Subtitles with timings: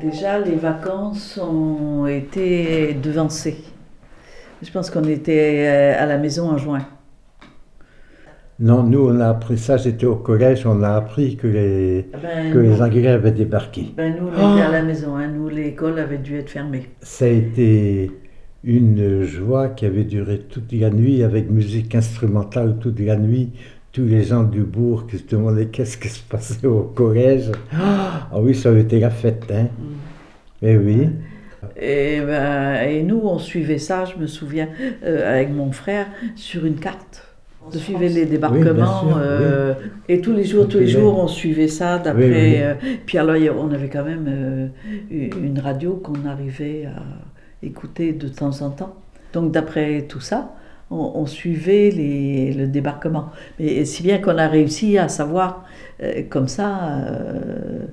[0.00, 3.56] Déjà, les vacances ont été devancées.
[4.62, 5.66] Je pense qu'on était
[5.98, 6.86] euh, à la maison en juin.
[8.58, 12.52] Non, nous, on a appris ça, j'étais au collège, on a appris que les, Ben,
[12.52, 13.86] que nous, les Anglais avaient débarqué.
[13.96, 15.16] ben, nous, on était à la maison.
[15.16, 15.28] hein.
[15.28, 16.88] Nous, l'école avait dû être fermée.
[17.00, 18.10] Ça a été
[18.62, 23.50] une joie qui avait duré toute la nuit, avec musique instrumentale toute la nuit.
[23.92, 27.50] Tous les gens du bourg qui se demandaient qu'est-ce qui se passait au collège.
[27.72, 29.66] Ah oui, ça avait été la fête, hein.
[30.62, 31.08] Eh oui.
[31.76, 34.68] Et, ben, et nous, on suivait ça, je me souviens,
[35.04, 37.22] euh, avec mon frère, sur une carte.
[37.66, 39.00] On suivait les débarquements.
[39.00, 39.74] sûr, euh,
[40.08, 42.24] Et tous les jours, tous les jours, on suivait ça d'après.
[42.24, 42.54] Oui, oui.
[42.58, 42.74] euh,
[43.06, 44.68] puis alors, on avait quand même euh,
[45.10, 47.02] une radio qu'on arrivait à
[47.64, 48.96] écouter de temps en temps.
[49.32, 50.54] Donc, d'après tout ça,
[50.92, 53.30] on, on suivait les, le débarquement.
[53.58, 55.64] Mais si bien qu'on a réussi à savoir,
[56.02, 57.86] euh, comme ça, euh,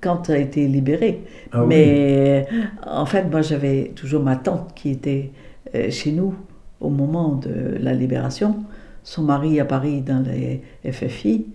[0.00, 1.22] quand a été libéré.
[1.52, 1.68] Ah oui.
[1.68, 2.46] Mais
[2.86, 5.30] en fait, moi, j'avais toujours ma tante qui était
[5.74, 6.34] euh, chez nous
[6.80, 8.56] au moment de la libération.
[9.04, 11.46] Son mari à Paris dans les FFI.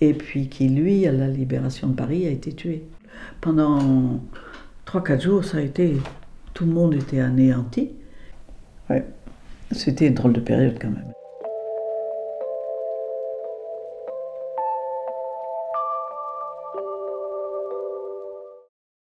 [0.00, 2.84] Et puis qui, lui, à la libération de Paris, a été tué.
[3.40, 4.20] Pendant
[4.86, 5.96] 3-4 jours, ça a été.
[6.52, 7.92] Tout le monde était anéanti.
[8.90, 9.04] Ouais.
[9.72, 11.12] C'était une drôle de période quand même.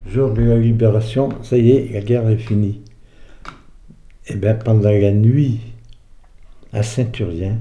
[0.05, 2.81] Jour de la libération, ça y est, la guerre est finie.
[4.27, 5.59] Et bien pendant la nuit,
[6.73, 7.59] à Saint-Urien,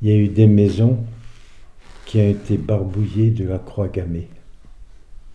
[0.00, 0.98] il y a eu des maisons
[2.04, 4.28] qui ont été barbouillées de la croix gammée.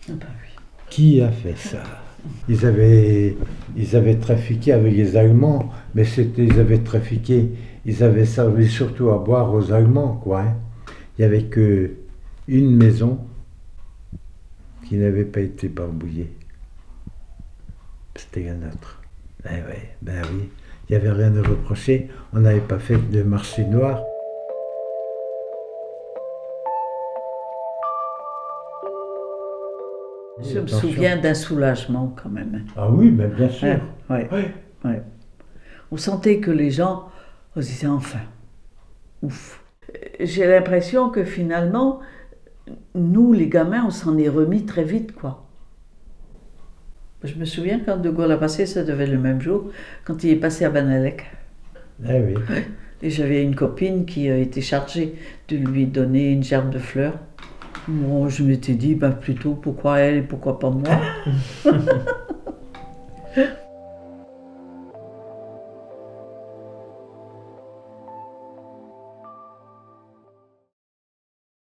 [0.08, 0.48] Ah bah oui.
[0.88, 1.82] Qui a fait ça?
[2.48, 7.50] Ils avaient, trafiqué avec les Allemands, mais c'était, ils avaient trafiqué,
[7.86, 10.42] ils avaient servi surtout à boire aux Allemands, quoi.
[10.42, 10.56] hein.
[11.18, 11.90] Il n'y avait que
[12.48, 13.18] une maison
[14.86, 16.32] qui n'avait pas été barbouillée.
[18.16, 19.00] C'était la nôtre.
[19.44, 20.48] Ben oui, ben oui.
[20.88, 22.08] Il n'y avait rien à reprocher.
[22.32, 24.02] On n'avait pas fait de marché noir.
[30.42, 32.64] Je me souviens d'un soulagement quand même.
[32.76, 33.80] Ah oui, mais bien sûr.
[34.08, 34.28] Ouais,
[34.84, 35.02] ouais.
[35.92, 37.10] On sentait que les gens
[37.56, 38.20] on se disait enfin,
[39.22, 39.64] ouf.
[40.20, 42.00] J'ai l'impression que finalement,
[42.94, 45.46] nous les gamins, on s'en est remis très vite, quoi.
[47.24, 49.70] Je me souviens quand De Gaulle a passé, ça devait être le même jour,
[50.04, 51.26] quand il est passé à Banalec.
[52.08, 52.34] Eh oui.
[53.02, 55.16] Et j'avais une copine qui a été chargée
[55.48, 57.18] de lui donner une gerbe de fleurs.
[57.90, 61.00] Moi, je m'étais dit, bah, plutôt pourquoi elle et pourquoi pas moi?